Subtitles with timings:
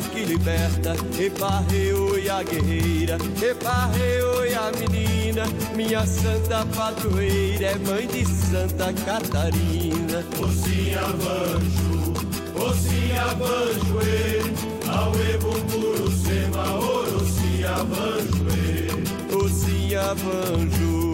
[0.00, 0.94] que liberta.
[1.18, 8.92] Eparreu e a guerreira, eparreu e a menina, minha santa padroeira é mãe de Santa
[9.04, 10.24] Catarina.
[10.38, 12.14] Mocinha Vanjo,
[12.54, 13.98] Mocinha Vanjo,
[14.88, 21.06] Aue Bumburu Sema, Orocia Vanjo, Ocia Vanjo.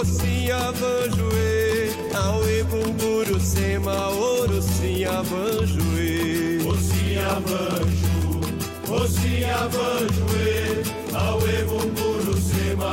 [0.00, 6.58] Ocinha vanjoe, Aue bumburu sema, Orocinha vanjoe.
[6.66, 8.09] Ocinha vanjo,
[11.14, 12.90] Aue bumburu sema,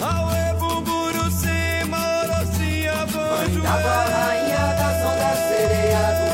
[0.00, 2.02] Aue bumburu sema.
[3.14, 6.28] Mãe da rainha da som da sereia do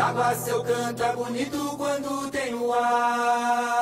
[0.00, 3.81] Água, seu canto é bonito quando tem o ar.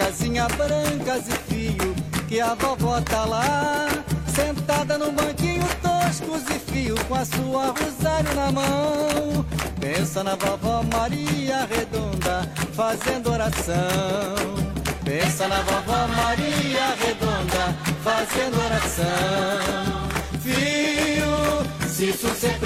[0.00, 1.94] casinha branca e fio,
[2.26, 3.86] que a vovó tá lá,
[4.34, 9.44] sentada no banquinho tosco e fio, com a sua rosário na mão.
[9.78, 13.76] Pensa na vovó Maria Redonda, fazendo oração.
[15.04, 20.08] Pensa na vovó Maria Redonda, fazendo oração.
[20.42, 22.59] Fio, se suceder.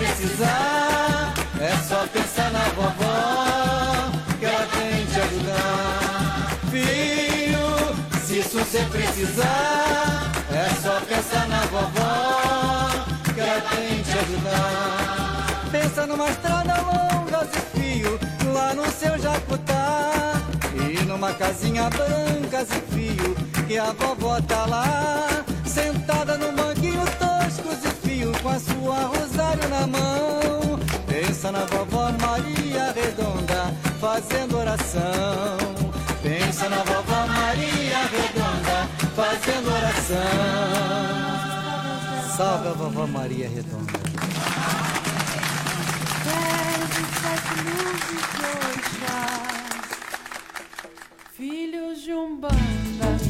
[8.74, 12.90] você precisar, é só pensar na vovó,
[13.32, 15.68] que ela tem te ajudar.
[15.70, 18.18] Pensa numa estrada longa de fio,
[18.52, 20.34] lá no seu jacutá.
[20.74, 23.36] E numa casinha branca de fio,
[23.68, 25.28] que a vovó tá lá,
[25.64, 30.80] sentada num banquinho tosco de fio, com a sua rosário na mão.
[31.06, 35.83] Pensa na vovó Maria Redonda, fazendo oração.
[36.24, 40.16] Pensa na vovó Maria Redonda fazendo oração.
[42.34, 43.92] Salve a vovó Maria Redonda.
[51.36, 53.23] Filhos de um banda.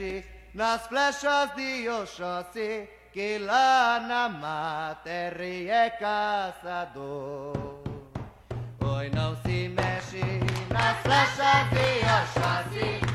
[0.00, 7.52] Έχει νας σπλέσω δύο σωσί κιλά να μάτερει εκάθαντο.
[8.78, 13.07] Όι να ουθιμέσι νας σπλέσω δύο σωσί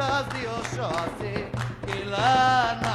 [0.00, 1.50] Dios hace
[1.86, 2.89] que la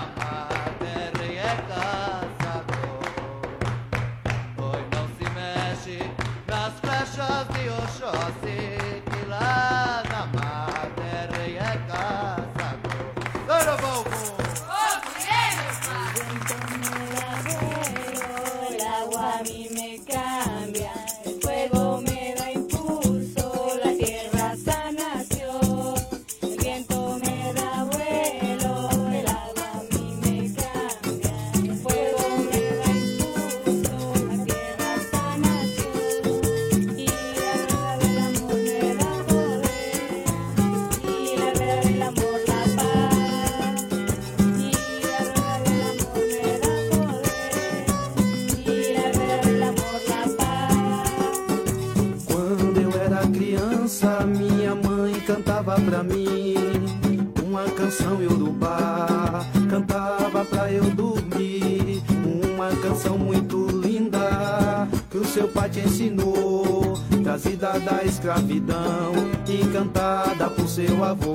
[68.25, 69.13] escravidão,
[69.47, 71.34] encantada por seu avô,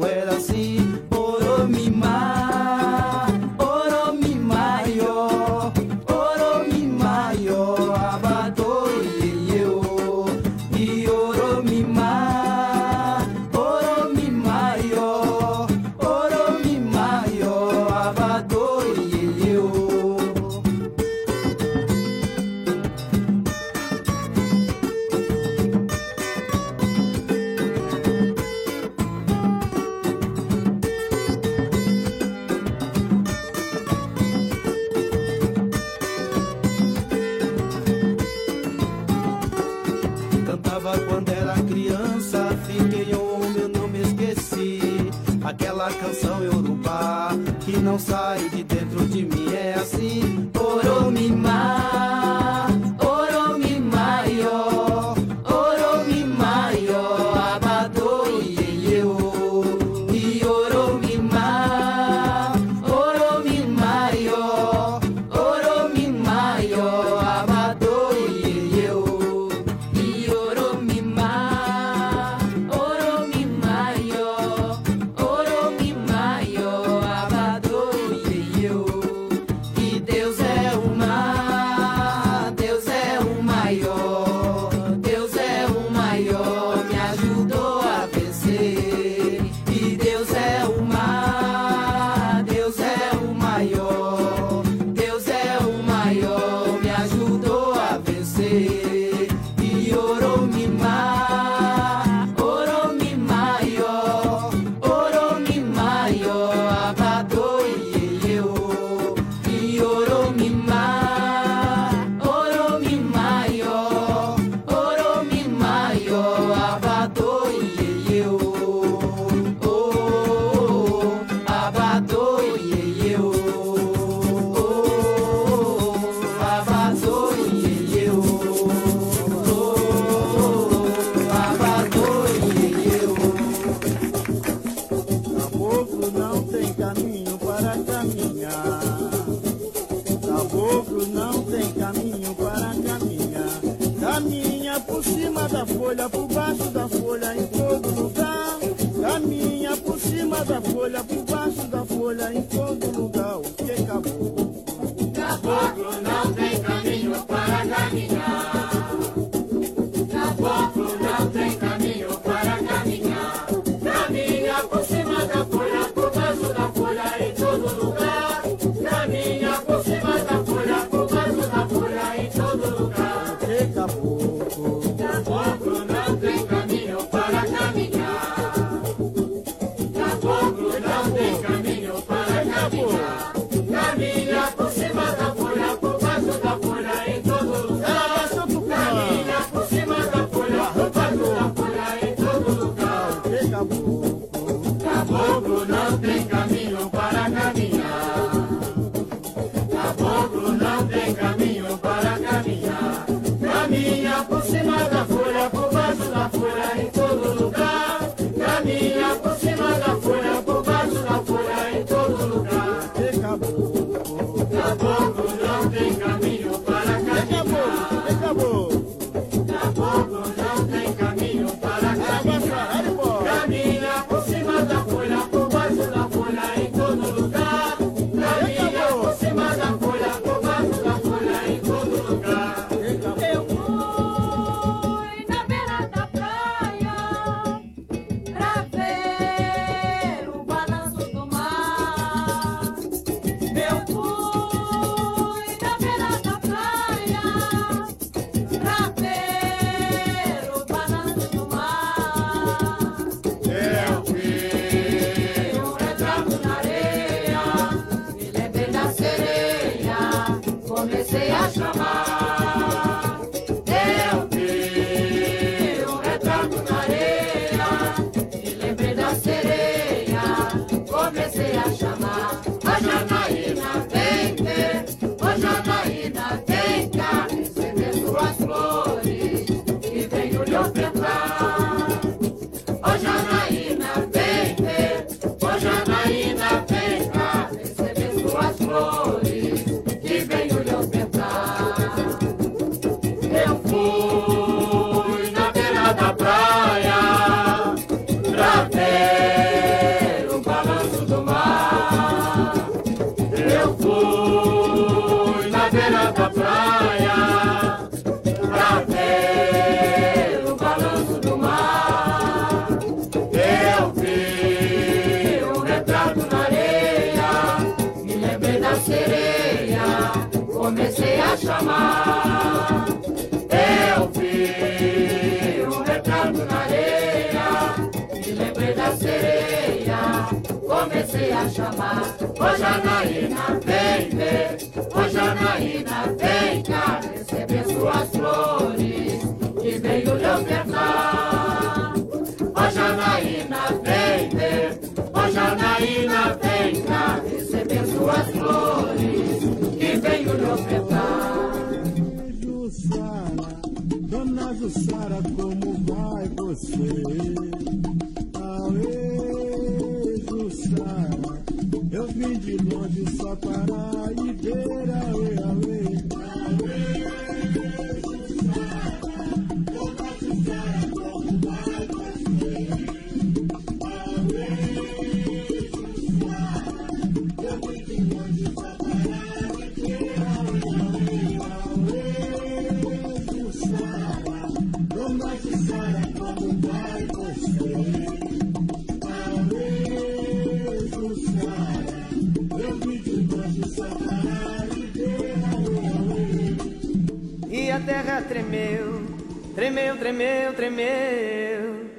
[398.50, 399.06] tremeu,
[399.54, 401.90] tremeu, tremeu, tremeu.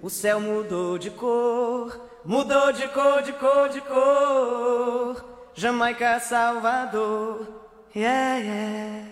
[0.00, 5.24] O céu mudou de cor, mudou de cor, de cor, de cor.
[5.54, 7.46] Jamaica, Salvador,
[7.94, 9.06] yeah, yeah.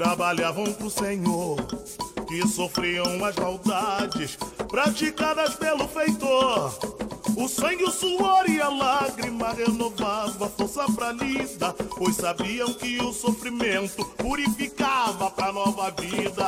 [0.00, 1.58] trabalhavam pro Senhor,
[2.26, 6.72] que sofriam as maldades praticadas pelo feitor.
[7.36, 12.96] O sangue, o suor e a lágrima renovava a força pra lida, pois sabiam que
[12.96, 16.46] o sofrimento purificava pra nova vida.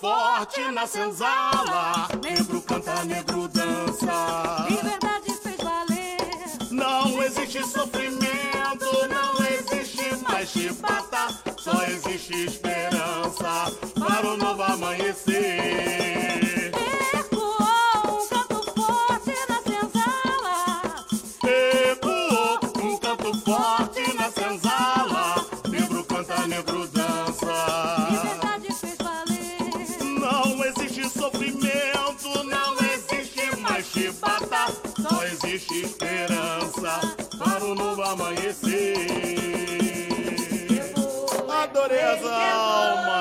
[0.00, 2.08] forte na senzala.
[2.20, 4.66] Negro canta, negro dança.
[4.68, 5.21] Liberdade
[7.82, 16.01] sofrimento não existe mais chibata, só existe esperança para o novo amanhecer.
[42.12, 42.20] us.
[42.22, 43.11] Oh,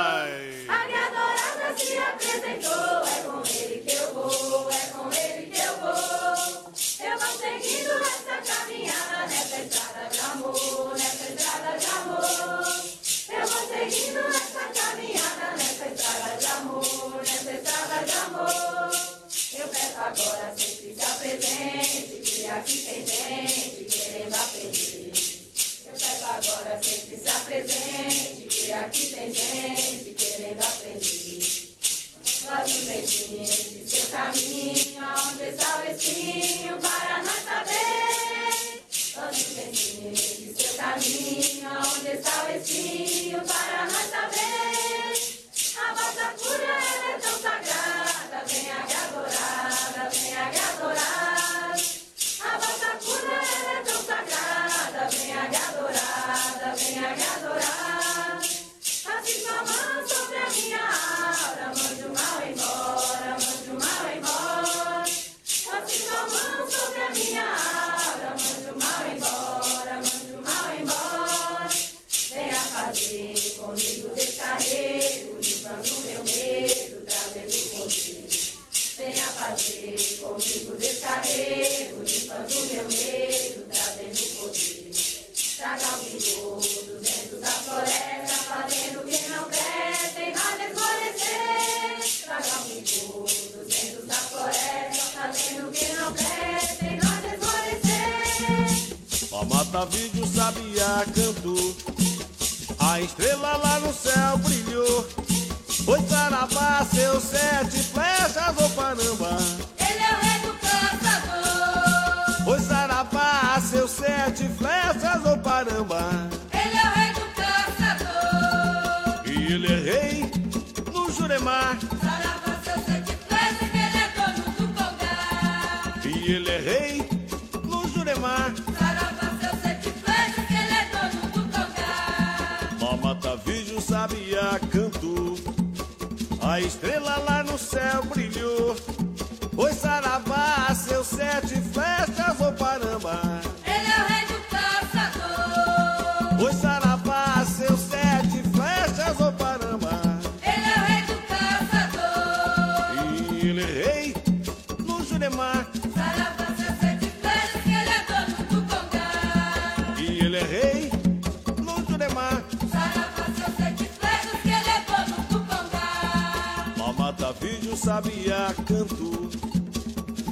[167.83, 169.27] Sabia cantou.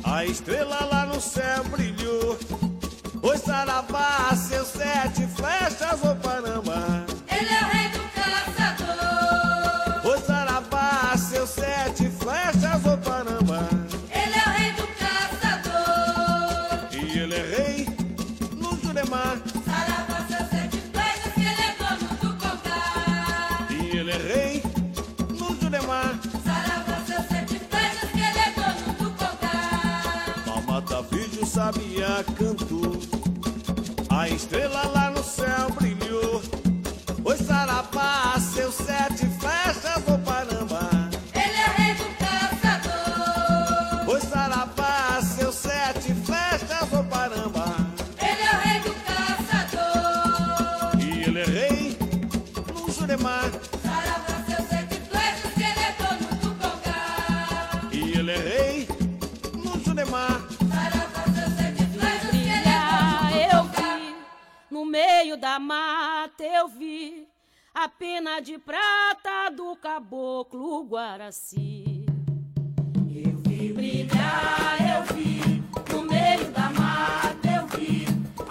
[0.04, 2.38] A estrela lá no céu brilhou.
[3.24, 7.06] Oi, Saravá, seus sete flechas, o Panamá.
[7.28, 7.88] Ele é o rei
[31.70, 32.98] Sabia cantou,
[34.10, 35.88] a estrela lá no céu brilhou.
[68.41, 72.06] De prata do caboclo Guaraci.
[73.13, 75.62] Eu vi brilhar, eu vi
[75.93, 78.06] no meio da mata, eu vi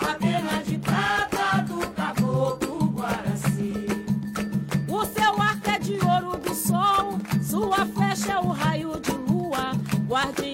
[0.07, 3.87] a pena de prata do caboclo Guaraci.
[4.89, 9.73] O seu arco é de ouro do sol, sua flecha é o raio de lua.
[10.07, 10.48] Guarde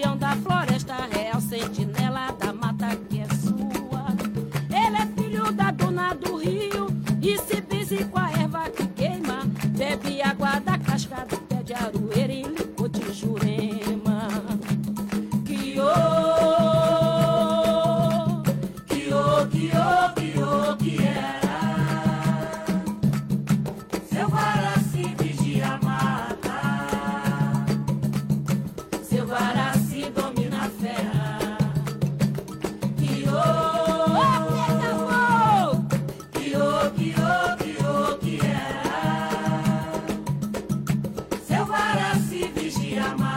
[42.94, 43.33] vigia a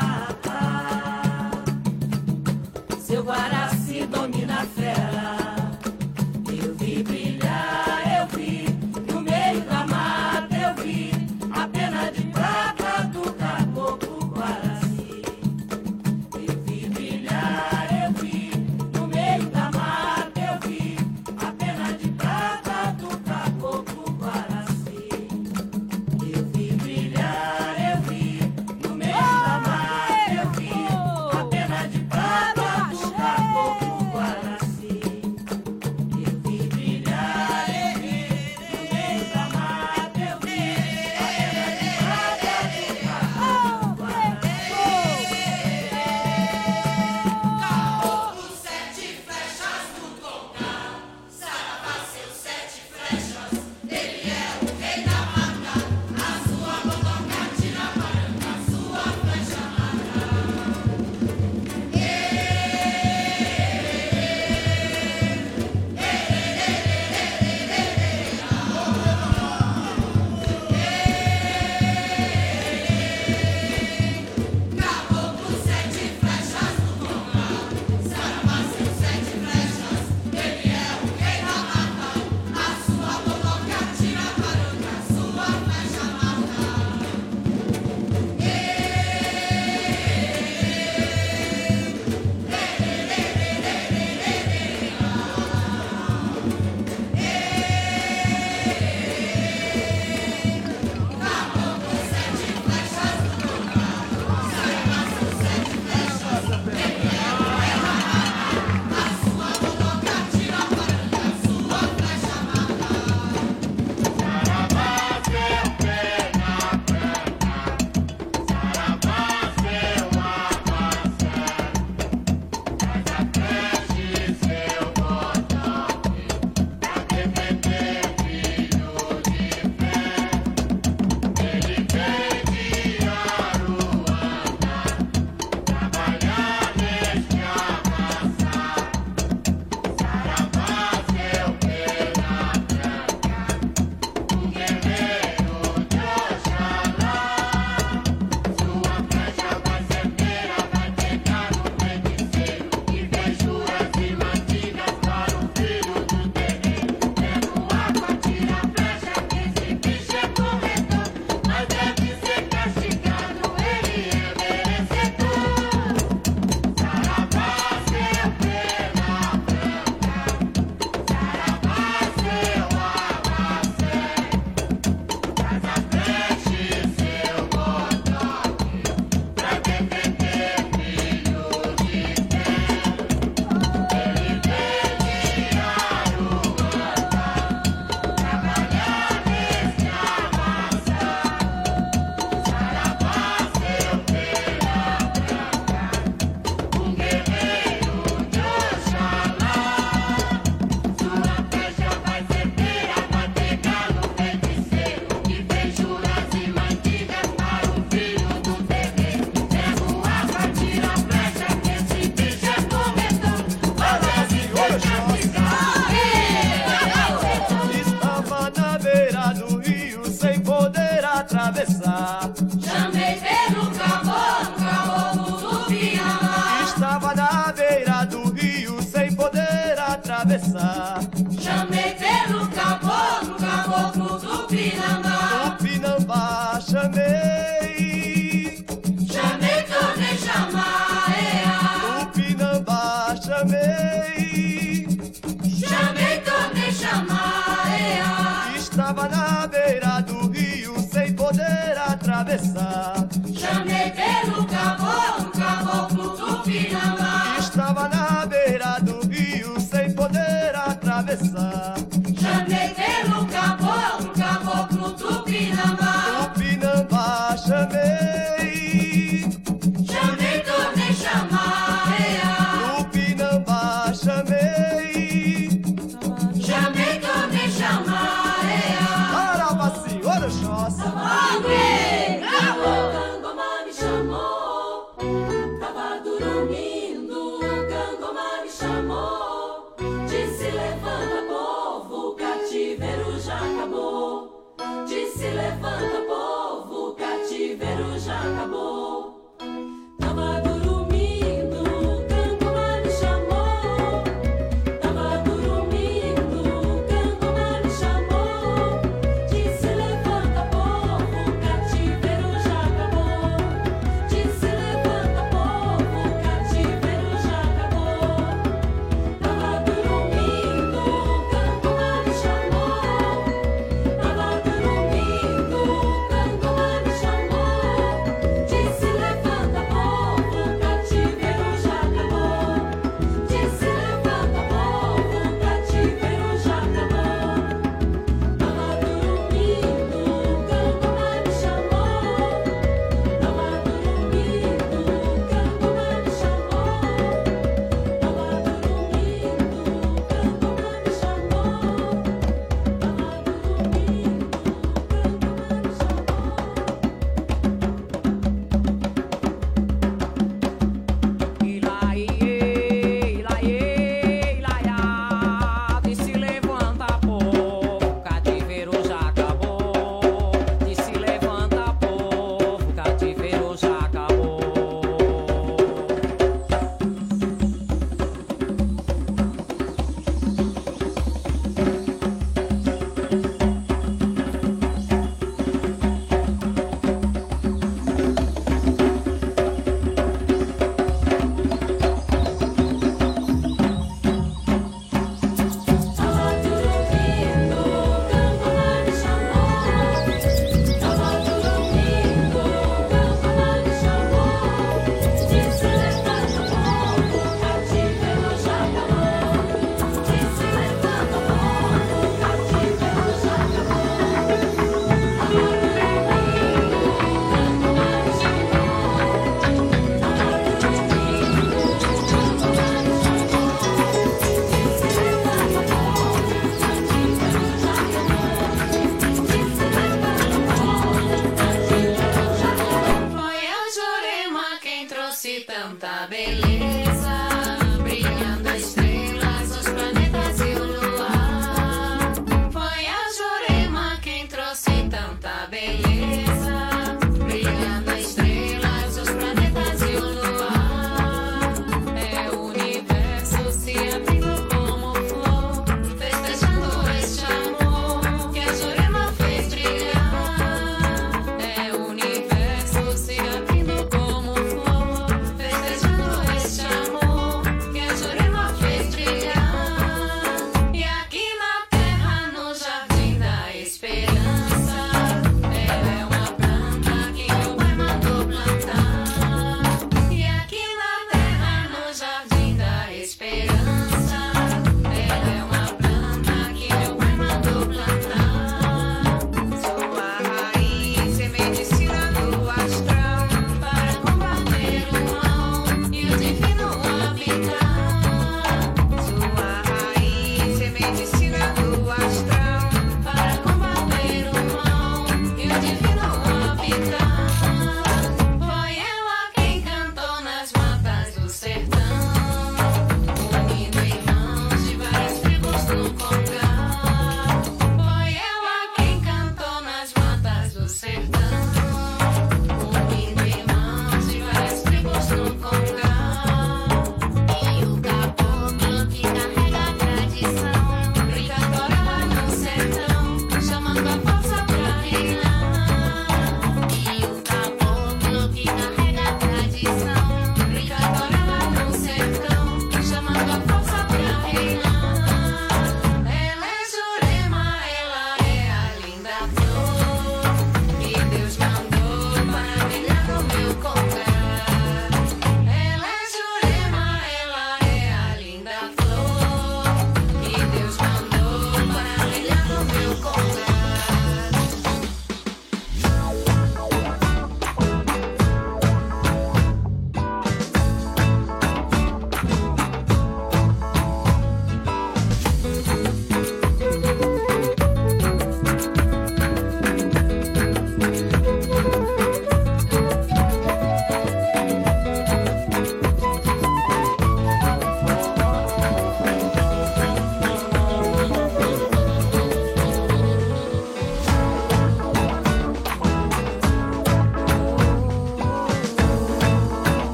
[274.70, 275.06] Hey.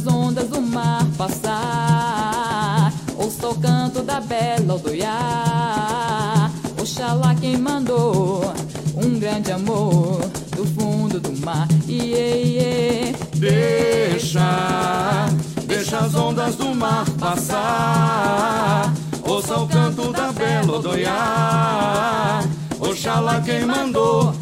[0.00, 2.92] as ondas do mar passar.
[3.16, 6.50] Ouça o canto da bela Odoiá.
[6.80, 8.52] Oxalá quem mandou
[8.96, 10.20] um grande amor
[10.56, 11.68] do fundo do mar.
[11.86, 13.12] Iê, iê.
[13.34, 15.26] Deixa,
[15.66, 18.94] deixa as ondas do mar passar.
[19.22, 22.42] Ouça o canto da bela Odoiá.
[22.80, 24.34] Oxalá quem mandou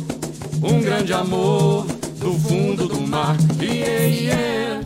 [0.62, 1.84] um grande amor
[2.20, 3.36] do fundo do mar.
[3.60, 4.77] Iê, iê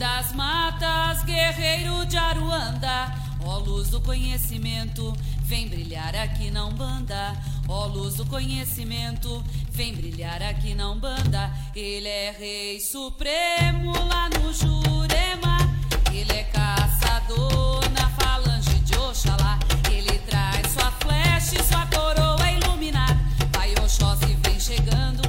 [3.45, 5.12] ó luz do conhecimento,
[5.43, 7.37] vem brilhar aqui na Umbanda.
[7.68, 11.51] Ó luz do conhecimento, vem brilhar aqui na Umbanda.
[11.74, 15.57] Ele é rei supremo lá no Jurema,
[16.12, 19.59] ele é caçador na falange de Oxalá.
[19.91, 23.18] Ele traz sua flecha e sua coroa iluminada.
[23.53, 25.21] Pai Oxóssi vem chegando.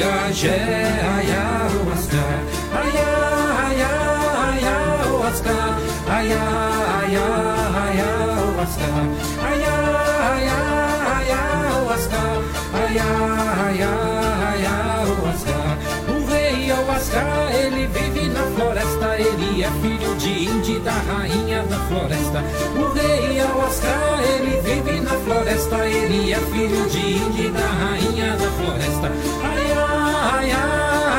[0.00, 0.56] Iagé,
[1.16, 2.24] ayahuasca.
[2.72, 3.10] Aya,
[3.68, 3.92] aya,
[4.48, 5.56] ayahuasca.
[6.08, 6.44] Aya,
[7.00, 7.26] aya,
[7.84, 8.90] ayahuasca.
[9.50, 9.76] Aya,
[10.32, 10.60] aya,
[11.18, 12.22] ayahuasca.
[12.80, 13.08] Aya,
[13.68, 13.92] aya,
[14.52, 15.58] ayahuasca.
[16.08, 17.24] O rei ayahuasca,
[17.60, 19.08] ele vive na floresta.
[19.20, 22.40] Ele é filho de Indy, da rainha da floresta.
[22.72, 23.94] O rei ayahuasca,
[24.32, 25.76] ele vive na floresta.
[25.86, 29.59] Ele é filho de Indy, da rainha da floresta.
[30.40, 30.56] Aya,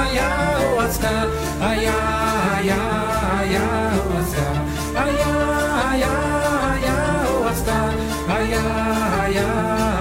[0.01, 1.13] aya, ayahuasca.
[1.61, 1.93] Aya,
[2.57, 2.79] aya,
[3.37, 4.45] ayahuasca.
[4.97, 5.31] Aya,
[5.91, 6.13] aya,
[6.73, 7.77] ayahuasca.
[8.37, 8.63] Aya,
[9.21, 9.47] aya,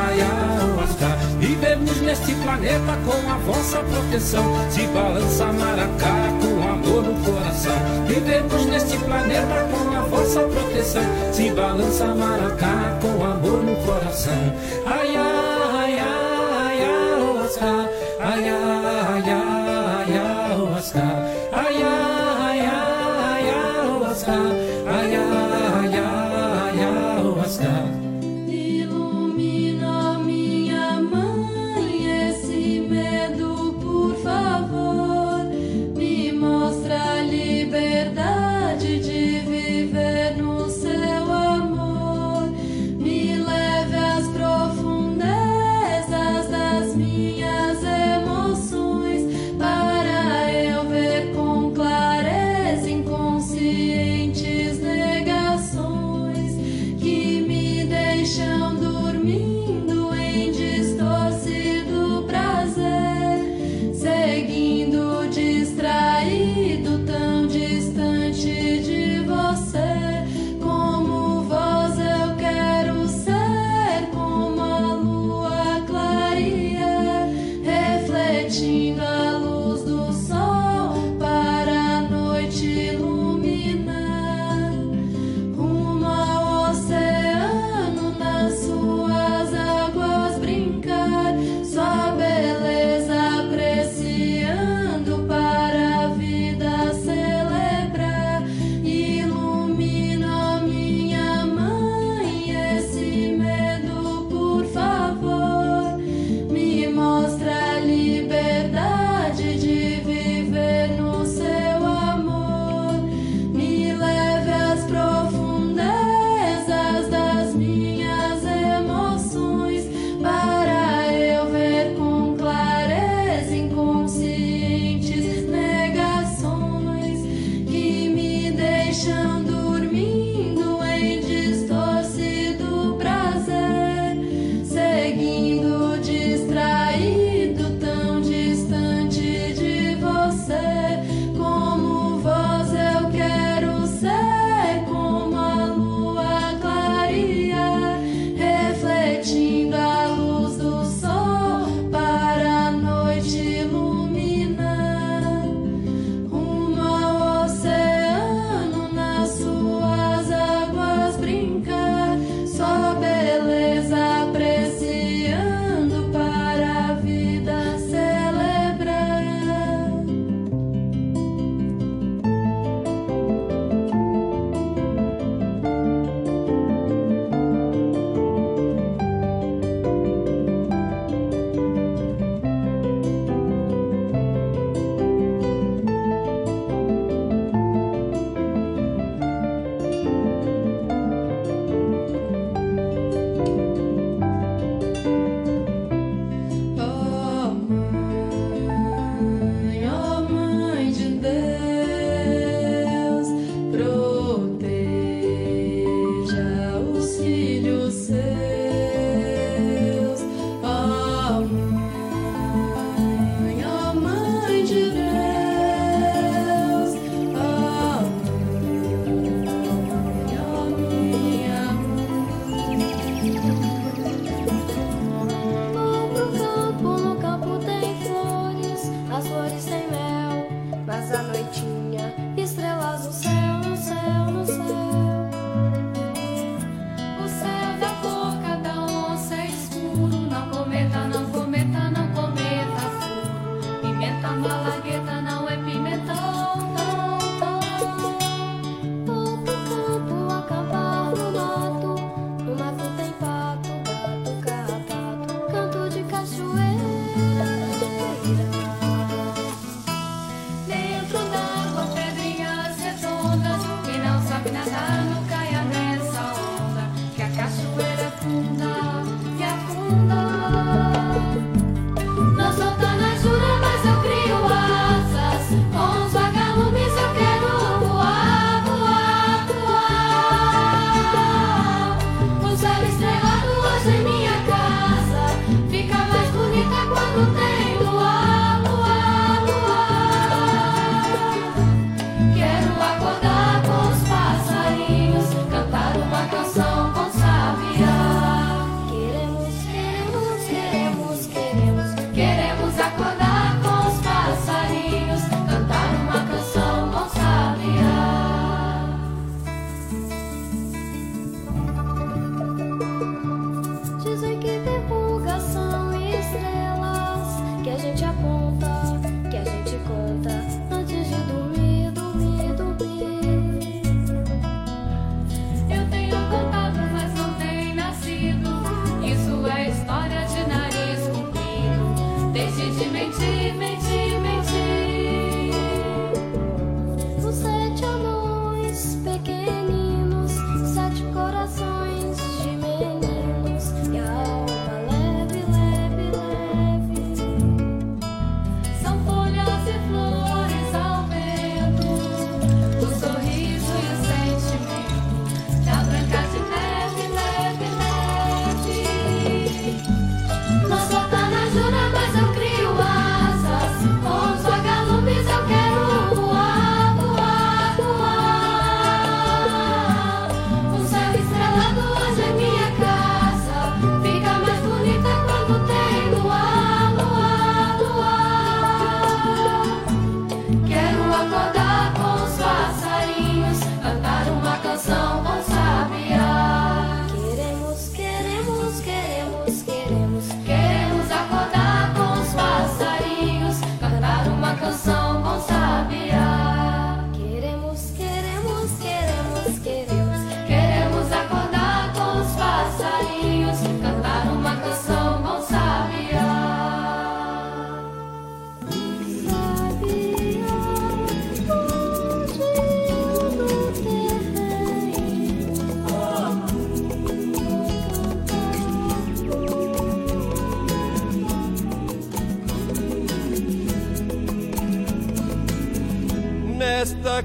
[0.08, 1.08] ayahuasca.
[1.38, 4.44] Vivemos neste planeta com a vossa proteção.
[4.70, 7.76] Se balança maracá com amor no coração.
[8.08, 11.04] Vivemos neste planeta com a vossa proteção.
[11.30, 14.56] Se balança maracá com amor no coração.
[14.86, 15.26] Aya,
[15.76, 16.08] aya,
[16.68, 17.90] ayahuasca.
[18.22, 18.79] Aya, aya,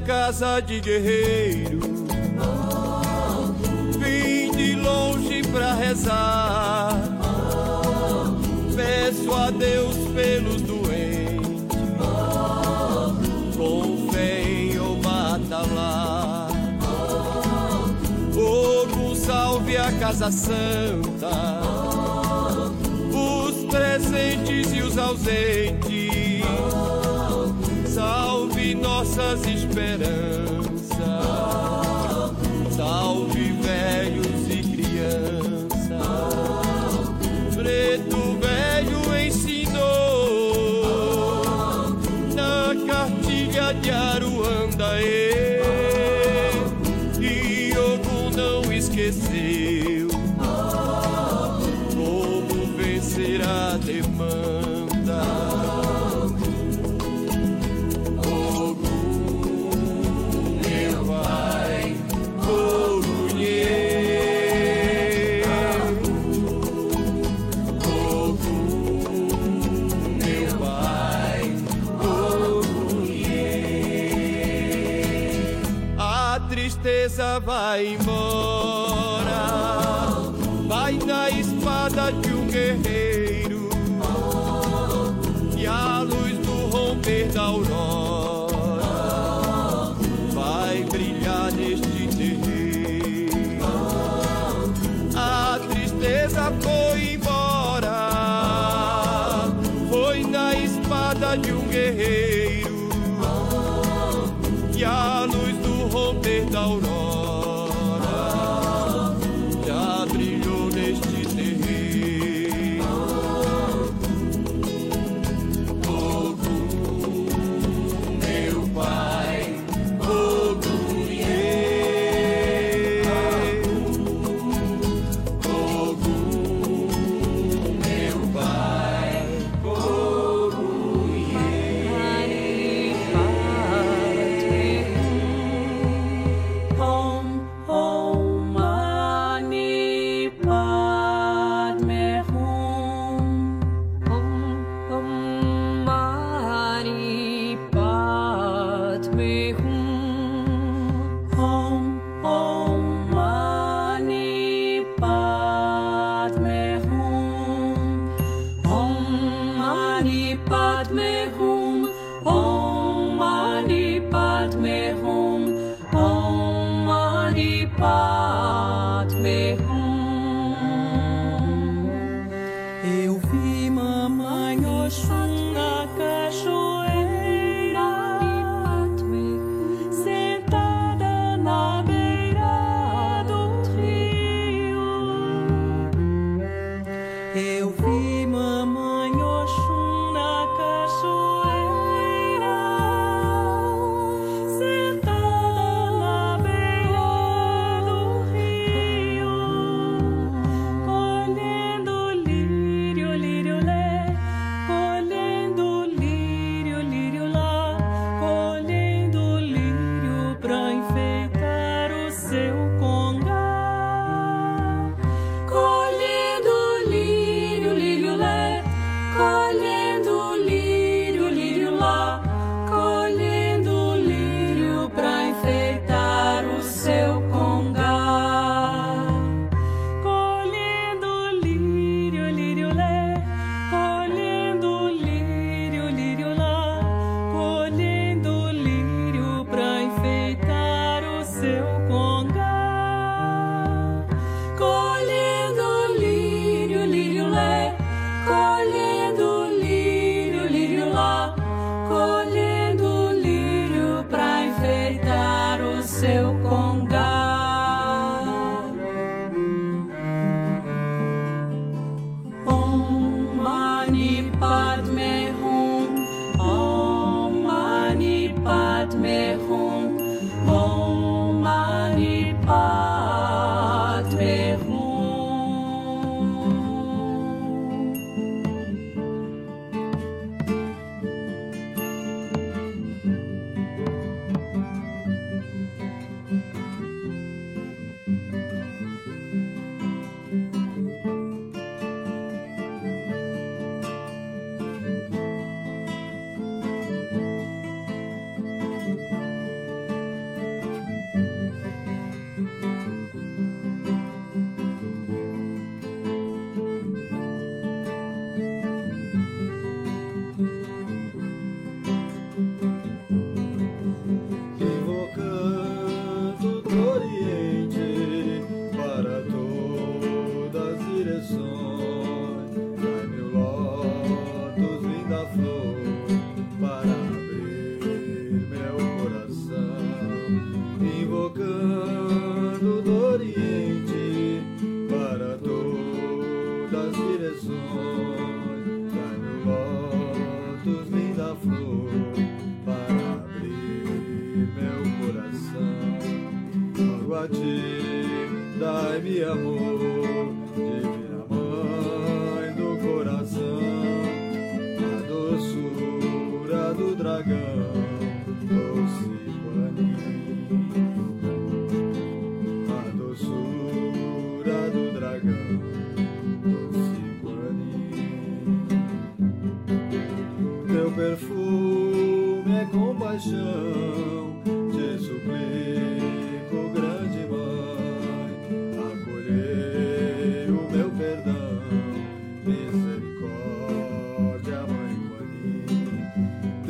[0.06, 1.80] casa de guerreiro.
[3.98, 6.94] Vim de longe pra rezar.
[8.76, 11.66] Peço a Deus pelos doentes.
[13.58, 14.78] Com fé em
[15.74, 16.48] lá.
[18.36, 21.62] Ogo salve a Casa Santa.
[23.12, 26.06] Os presentes e os ausentes
[27.96, 29.46] salve nossas
[29.76, 30.45] better.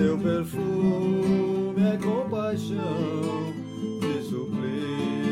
[0.06, 3.52] Teu perfume é compaixão,
[4.00, 5.25] te suplico,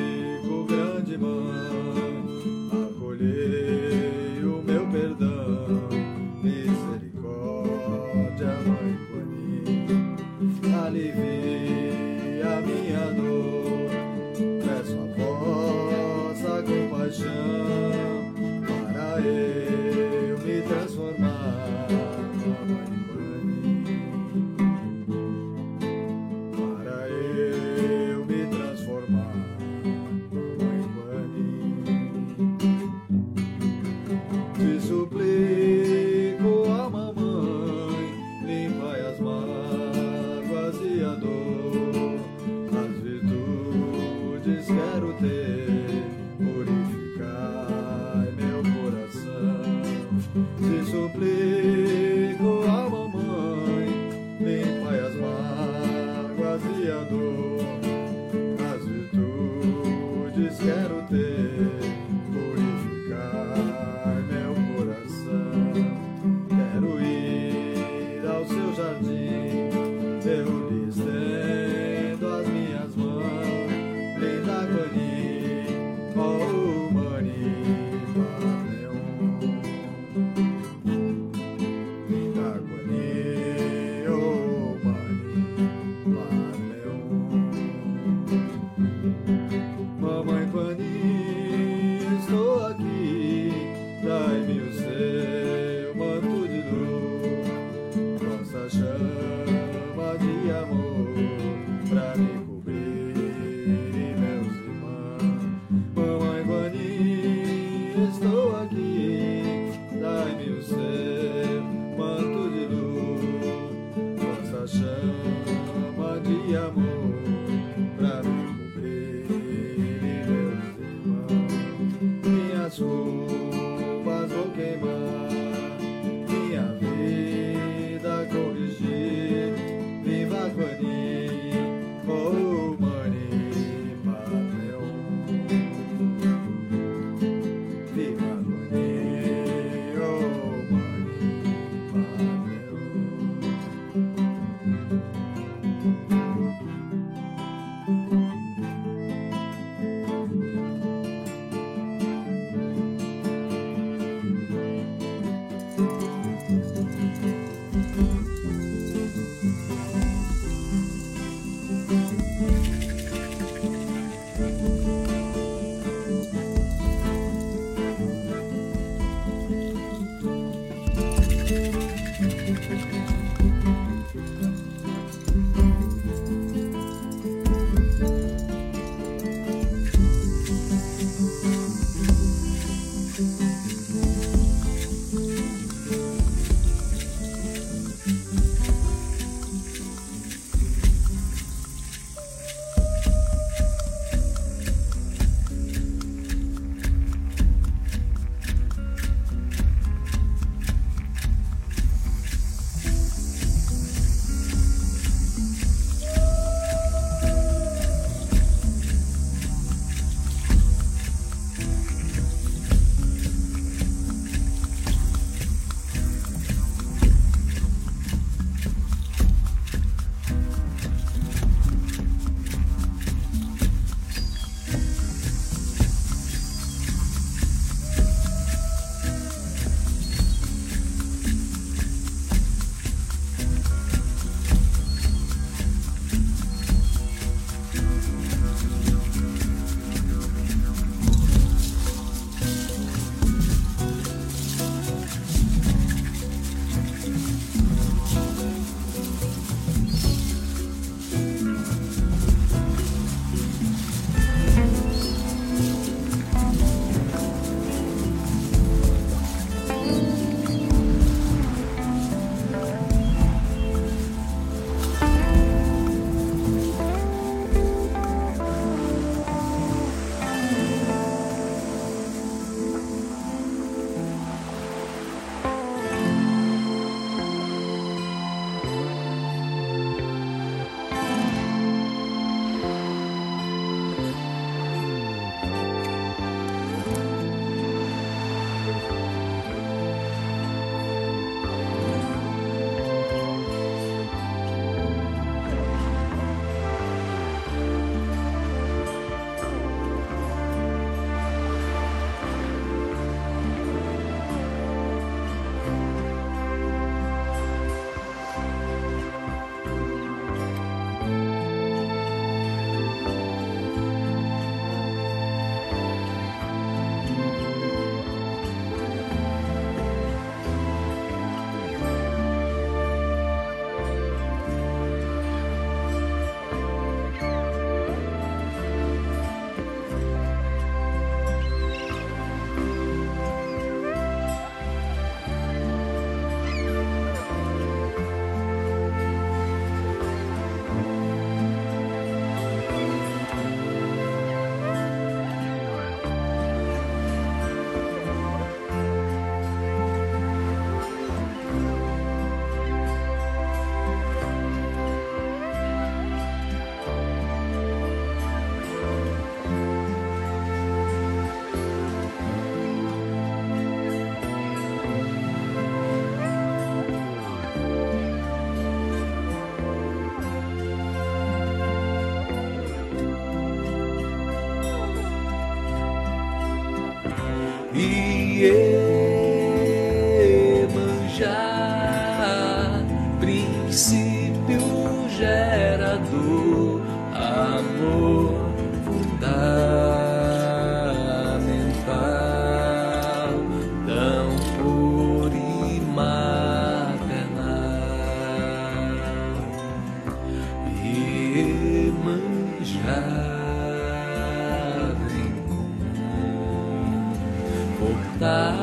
[407.93, 408.55] portar,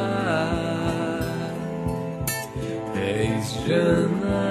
[2.95, 4.50] és Janaína.